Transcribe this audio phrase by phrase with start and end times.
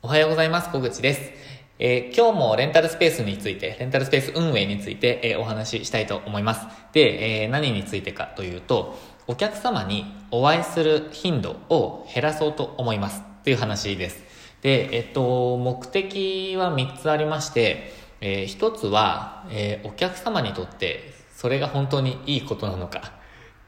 [0.00, 0.70] おはようございます。
[0.70, 1.32] 小口です。
[1.80, 6.68] えー、今日もレンタルスペースについて、レンタルスペース運営について、えー、お話ししたいと思います。
[6.92, 13.24] で、えー、何についてかというと、お客様にお会いする頻度を減らそうと思います。
[13.42, 14.22] という話です。
[14.62, 23.14] で、えっと、目的は3つありまして、えー、1つは、え、お客様にとってそれが本当にいいことなのか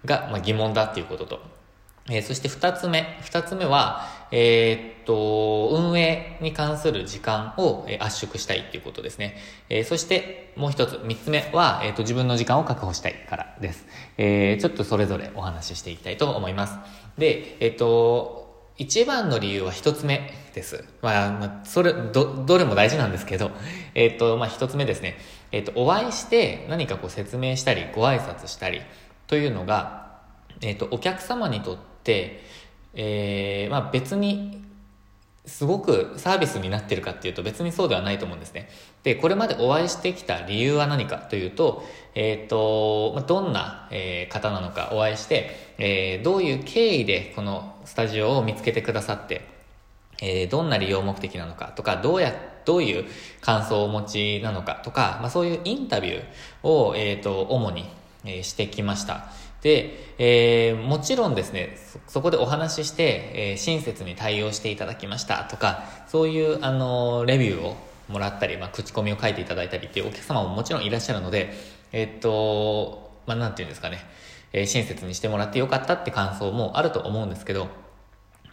[0.05, 1.41] が、まあ、疑問だっていうことと、
[2.09, 3.19] え、そして二つ目。
[3.23, 9.37] 二つ目は、え、と、運営に関する時間を、圧縮したいっていうことですね。
[9.68, 13.87] えー、そしてもう一つ、三つ目は、えー、と、自分の時間を確保したいからです。
[14.18, 16.79] えー、ちょっとそれぞれお話ししていきたいと思います。
[17.18, 20.85] で、えっと、一番の理由は一つ目です。
[21.03, 23.51] まあ、まあ、それ、ど、どれも大事なんですけど、
[23.95, 25.18] えっと、まあ、一つ目ですね。
[25.51, 28.81] えっと、お会いして何かこう説明したり、ご挨拶したり
[29.27, 30.21] というのが、
[30.61, 32.45] えっと、お客様にとって、
[32.95, 34.70] えー、まあ別に
[35.50, 38.69] すごくサービスになってるかっていうと別にそうではないと思うんですね。
[39.03, 41.84] で、これまでお会いしてきた理由は何かというと、
[42.15, 49.43] えっ、ー、と、どんな、えー、方なのかお会いして、えー、どういう経緯でこのスタジオを見つけてくださって、
[50.23, 52.33] えー、どんな利用目的なのかとか、どうや、
[52.65, 53.05] どういう
[53.41, 57.89] 感想をお持ちなのかとか、まあそういうインタビューを、えっ、と、主に、
[58.25, 59.27] えしてきました。
[59.63, 61.77] で、えー、もちろんですね
[62.07, 67.77] そ、そこでお話しして、えー、親切に対応していただきましたとか、そういう、あの、レビューを
[68.09, 71.53] もらったり、まあ、口コミを書いていただいたりっていうお客様ももちろんいらっしゃるので、
[71.93, 73.99] え、っと、まあ、なんていうんですかね、
[74.53, 77.69] え、親切にしてもらってよかったって感想もあると思うんですけど、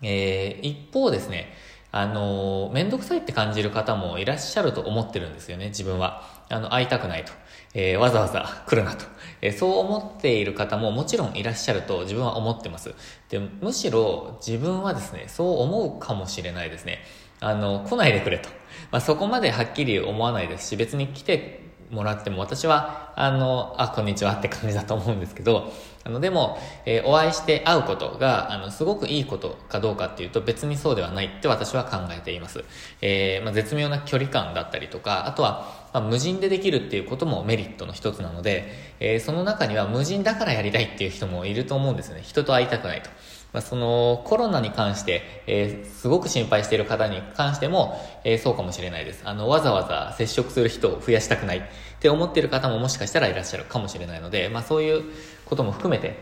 [0.02, 1.54] え、一方ですね、
[2.00, 6.22] あの、めんどくさいって感じる方もいらっしゃると思ってるんですよね、自分は。
[6.48, 7.34] あの、会いたくないと。
[7.73, 9.06] えー、わざわざ来るなと。
[9.42, 12.94] えー、そう思っている方ももちろんいらっしゃると自分は思ってます。
[13.30, 17.00] で、むしろ自分はですね、そう思うかもしれないですね。
[17.40, 18.50] あの、来ないでくれと。
[18.92, 25.72] まあ、そこまではっきり思わないですし、別に来てもらっても私は、あの、あ、こんにちはって感じだと思うんですけど、
[26.03, 32.64] あの、でも、えー、お会いして会うことが、あの、すごくいいことかどうかっていうと別にそうではないって私は考えています。
[33.02, 42.22] えー、まあ、絶妙な距離感だったりとか、あとは、まあ、無人でできるっていうこともメリットの一つなので、えー、その中には無人だからやりたいっていう人もいると思うんですね。
[42.22, 43.09] 人と会いたくないと。
[43.57, 49.23] まあ、そのコロナに関して、えー、すごく心配している方に関しても、えー、そうかもしれないです。
[49.25, 51.62] あの、わざわざ接触する人を増やしたくないっ
[52.00, 55.06] て思っている方ももしかしたらいらっしゃるかもしれないので、まあそういう
[55.46, 56.19] ことも含めて、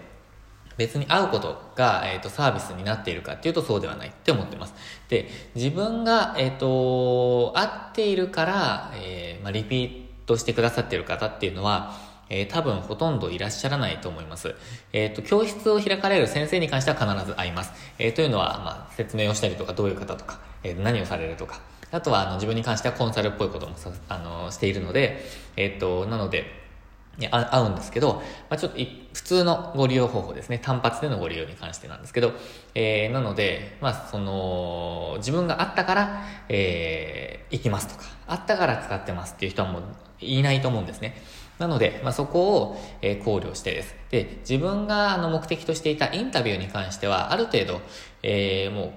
[0.77, 4.73] 別に会うことが、えっ、ー、と、サービスになっているかっていうとそうではないって思ってます。
[5.09, 14.55] で、自分が、えっ、ー、と、会っているから、えー、まあ、リピートしてくださっている方っていうのは、えー、多分ほとんどいらっしゃらないと思います。
[14.93, 17.73] えっ、ー、と、教室を開かれる先生に関しては必ず会います。
[17.99, 21.59] えー、というのは、まあ、説明をしたりとか、どういう方とか、え、何をされるとか、
[21.91, 25.23] あとは、あの、自分に関してはコンサルっぽいこともさ、あの、しているので、
[25.55, 26.65] えっ、と、なので、
[27.31, 28.15] あ合うんですけど、
[28.49, 28.79] まあ、ちょっと
[29.13, 30.59] 普通のご利用方法ですね。
[30.59, 32.33] 単発でのご利用に関してなんですけど、
[32.73, 39.83] えー、なので、まあ、その、自分があったから、えー、行きますとか、あったから使ってますっていう人はもう
[40.19, 41.21] いないと思うんですね。
[41.57, 43.95] なので、まあ、そこを、えー、考慮してです。
[44.09, 47.81] で、自分があの目的としていたインタビューに関しては、ある程度、
[48.23, 48.91] えー、もう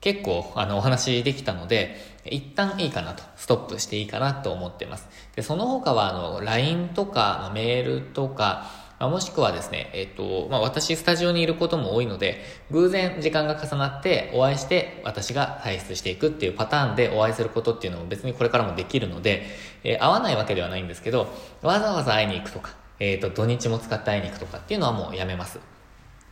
[0.00, 5.08] 結構あのお話できたので、一旦いいかなと、ストップしていいかなと思ってます。
[5.34, 19.46] で、その他はあの LINE とかメールとか、あ、もしくはですね、えっ、と、まあ、私スタジオにいることも多いので、偶然時間が重なってお会いして私が退出していくっていうパターンでお会いすることっていうのも別にこれからもできるので、
[19.84, 21.28] えー、会わないわけではないんですけど、
[21.62, 25.60] わざわざ会いに行くとか、えっ、と、土日も使って会いに行くとかっていうのはもうやめます。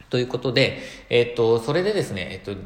[0.08, 2.58] ということで、えっ、と、それでですね、えっ、と、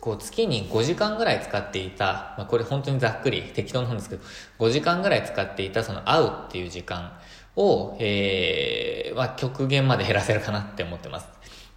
[0.00, 4.22] こう月に5時間ぐらい使っていた、まあ、これ本当にざっくり適当なんですけど、
[4.58, 7.12] 5時間ぐらい使っていたその会うっていう時間
[7.56, 11.28] を、えー、まあ、極限まで減らせるかなって思ってます。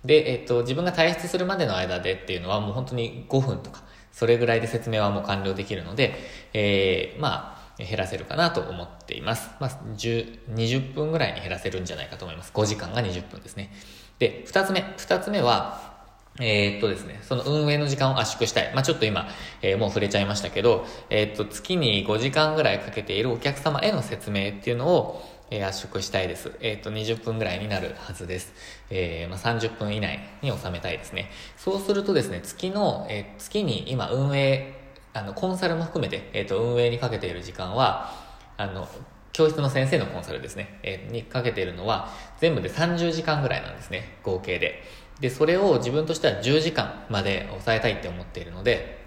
[0.06, 6.14] で、えっ、と、自分が退出するまでの間でっていうのはもう本当に5分とか、それぐらいで説明はもう完了できるので、
[6.54, 9.50] えー、まあ、減らせるかなと思っています。
[9.60, 12.52] まあ、10、20分ぐらいに減らせるんじゃないかと思います。
[12.54, 13.72] 5時間が20分ですね。
[14.20, 14.82] で、2つ目。
[14.98, 15.93] 2つ目は、
[16.40, 18.72] えー、っとですね、その運営の時間を圧縮したい。
[18.74, 19.28] まあ、ちょっと今、
[19.62, 26.52] えー、もう触れちゃいましたけど、えー、っと、月に5時間ぐらいかけているお客様への説明っていうのを、えー、圧縮したいです。
[26.60, 28.52] えっと、20分ぐらいになるはずです。
[28.90, 31.30] えー、まあ、30分以内に収めたいですね。
[31.56, 34.74] そうするとですね、月の、えー、月に今運営、
[35.14, 38.12] あの、コンサルも含めて、えっと、運営にかけている時間は、
[38.58, 38.88] あの、
[39.34, 42.10] 教室の先生のコンサルですね、えー、にかけているのは、
[42.40, 44.84] 全部で30時間ぐらいなんですね、合計で。
[45.20, 49.04] で、それを自分としては10時間まで抑えたいって思っているので、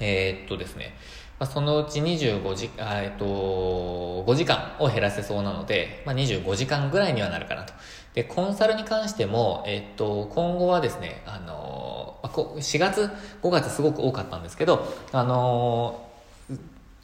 [0.00, 0.96] えー、っとですね、
[1.38, 7.72] まあ、そのうち25時、あえっと、5時間を減らせそうなので、まあ、25時間ぐらいにはなるかなと。
[8.14, 13.10] で、コンサルに関しても、えっと、今後はですね、あの、4月、
[13.42, 16.08] 5月すごく多かったんですけど、あの、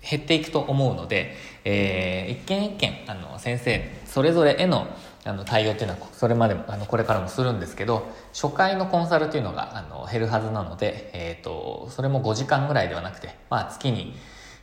[0.02, 4.86] 減っていくと思うので、えー、一件一件、あの、先生、それぞれへの、
[5.24, 14.16] あの、対応っていうのは、それまでも、あの、これからもするんですけど、初回のコンサルっていうのが、あの、減るはずなので、えっ、ー、と、それも5時間ぐらいではなくて、まあ、月に、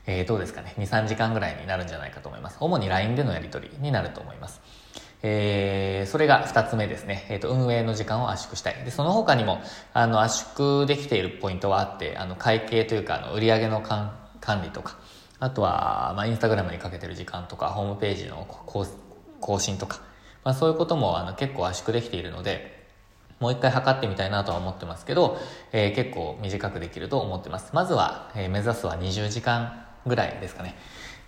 [0.07, 2.57] えー、どうですかね、2、3時間ぐらいになるんじゃないかと思います。
[2.59, 4.61] 主に LINE でのやり取りになると思います。
[5.23, 7.25] えー、それが二つ目ですね。
[7.29, 8.75] えっ、ー、と、運営の時間を圧縮したい。
[8.85, 9.61] で、その他にも、
[9.93, 14.11] あの、圧縮できているポイントはあって、あの、会計というか、あの、売上の管
[14.63, 14.97] 理とか、
[15.39, 18.47] あとは、まあ、インスタグラムにかけてる時間とか、ホームページの
[19.39, 20.01] 更新とか、
[20.43, 22.77] まあ、そういうことも、あの、結構圧縮できているので、
[23.39, 25.37] もう一回測ってみたいなとは思ってますけど、
[25.71, 27.71] えー、結構短くできると思ってます。
[27.73, 30.75] まずは、えー、目指すは20時間ぐらいですかね。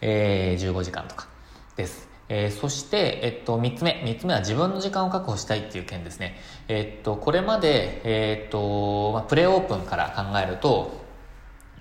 [0.01, 1.27] えー、15時間とか
[1.75, 2.07] です。
[2.29, 4.01] えー、そして、えっと、三つ目。
[4.03, 6.37] 三つ目は自分の時間を確保したいっていう件ですね。
[6.67, 11.08] えっと、これまで、えっと、まあ、プレオープンから考えると、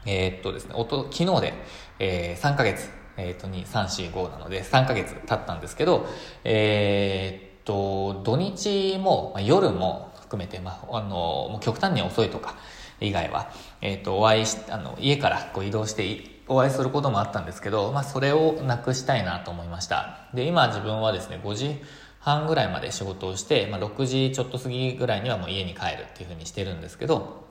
[0.09, 1.55] えっとですね、おと、昨日で、
[1.99, 6.07] えー、3ヶ月、えっと、2、3、4、5なので、3ヶ月経ったんですけど、
[6.45, 12.57] えー、っと、土日も、まあ、夜も含めて、まあ、あの、もう極端に遅いとか、
[13.01, 20.29] 以外は、えっ、と、お会いし、あの、家からこう移動してお会いすることもあったんですけど、まあ、それをなくしたいなと思いました。
[20.35, 21.77] で、今自分はですね、5時
[22.19, 27.48] 半ぐらいまで仕事をして、まあ、6時ちょっと過ぎぐらいにはもう家に帰るっていうふうにしてるんですけど、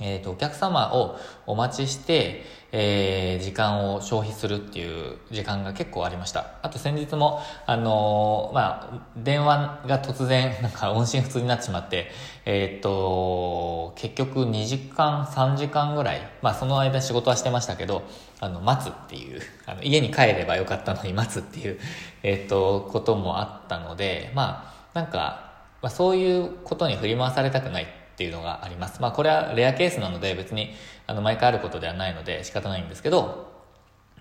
[0.00, 2.44] えっ、ー、と、お客様をお待ちして、
[2.74, 6.54] えー、時間を消費するっていう時間が結構ありました。
[6.62, 12.10] あと先日も、あのー、まあ、電話が突然、なんか音信不通になってしまって、
[12.46, 18.02] えっ、ー、と、結局2時間、3時間ぐらい、まあその間仕事はしてましたけど、
[18.40, 21.78] あの、待つっていう、あの家に帰ればよかったのに 待つっていう、
[22.22, 25.52] えっ、と、こともあったので、まあ、なんか、
[25.82, 29.00] まあ、そういうことに振り回されたくないっていうのがあります。
[29.00, 30.74] まあこれはレアケースなので別に
[31.06, 33.50] あの毎回あることではないので仕方ないんですけど、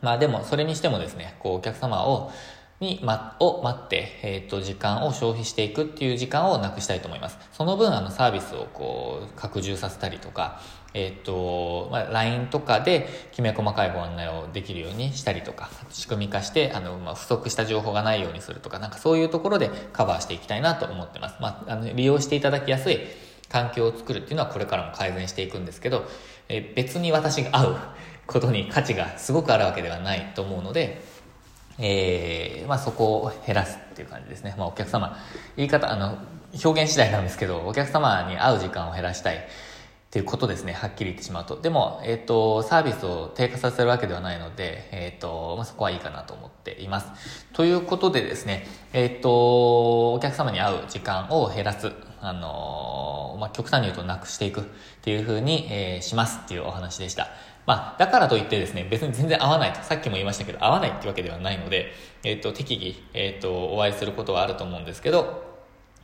[0.02, 2.32] まあでもそれにしてもですね、こうお客様を
[2.82, 7.38] に、ま、を待って、えっ、ー、と、時間を消費していくっていう時間をなくしたいと思います。
[7.52, 10.60] その分、あの、サービスをこう、拡充させたりとか、
[10.96, 21.36] えっ、ー、と、まあ、LINE とかできめ細かいご案内をできるようにしたりとか、仕組み化して、あの、まあ、不足した情報がないようにするとか、なんかそういうところでカバーしていきたいなと思ってます。
[21.40, 23.00] まあ、あの、利用していただきやすい
[23.52, 26.06] 環境を作るっていうのはこれからも改善していくんですけど、
[26.48, 27.76] え別に私が会う
[28.28, 31.02] ことに価値がすごくあるわけではないと思うので、
[31.78, 34.56] えー、まあそこを減らすっていう感じですね。
[34.58, 35.18] まあお客様、
[35.58, 36.18] 言い方、あの、
[36.64, 39.48] 表現次第なんですけど、お客様に会う時間を減らしたい
[40.12, 40.74] っていうことですね。
[40.74, 41.62] はっきり言ってしまうと。
[41.62, 47.46] でも、えっ、ー、と、サービスを低下させるわけではないので、えっ、ー、と、まあそこはいいかなと思っています。
[47.54, 51.94] ということでですね、えっ、と、お客様に会う時間を減らす。
[52.24, 54.64] あのまあ極端に言うとなくしていくっ
[55.02, 57.30] ていうふうに、えしますっていうお話でした。
[57.66, 61.94] まあ、だからといってですね、別に全然合わないと、さっきも言いましたけど、合わないってわけではないので、
[62.24, 65.44] えっ、と、適宜、えっ、と、お会いすることはあると思うんですけど、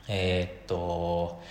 [0.07, 1.41] えっ、と、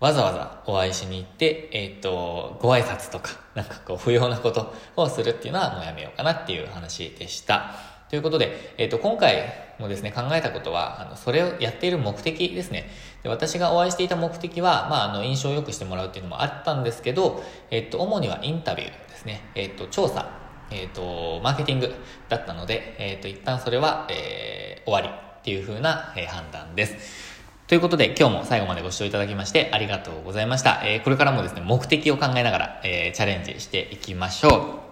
[0.00, 7.74] わざわざお会いしに行って、えっ、と、ご挨拶とか、なんかこう、不要なことをするっていうのはもうやめようかなっていう話でした。
[8.08, 12.90] ということで、えっ、と、今回、もですね、考えたことは、あの、それをやっている目的ですね。
[13.22, 19.42] で私がお会いしていた目的は、まあ、あの、印象を良くしてもらうっていうのもあったんですけど、えっと、主にはインタビューですね。
[19.54, 20.30] えっと、調査、
[20.70, 21.94] えっと、マーケティング
[22.28, 27.37] だったので、えっと、一旦それは、えー、終わりっていう風な、えー、判断です。
[27.68, 30.80] ということで、今日も最後までご視聴いただきましてありがとうございました。
[30.84, 34.87] えー、これからもですね、目的を考えながら、えー、チャレンジしていきましょう。